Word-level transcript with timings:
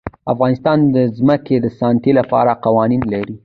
افغانستان 0.33 0.77
د 0.95 0.97
ځمکه 1.17 1.55
د 1.63 1.67
ساتنې 1.79 2.11
لپاره 2.19 2.59
قوانین 2.65 3.01
لري. 3.13 3.35